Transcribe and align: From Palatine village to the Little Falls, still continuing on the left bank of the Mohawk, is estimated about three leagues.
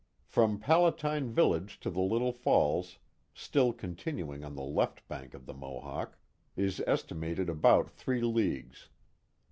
From 0.25 0.57
Palatine 0.59 1.29
village 1.29 1.79
to 1.81 1.91
the 1.91 2.01
Little 2.01 2.31
Falls, 2.33 2.97
still 3.35 3.71
continuing 3.71 4.43
on 4.43 4.55
the 4.55 4.63
left 4.63 5.07
bank 5.07 5.35
of 5.35 5.45
the 5.45 5.53
Mohawk, 5.53 6.17
is 6.55 6.81
estimated 6.87 7.51
about 7.51 7.87
three 7.91 8.21
leagues. 8.21 8.89